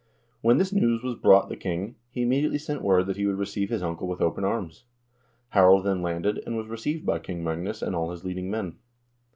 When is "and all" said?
7.83-8.09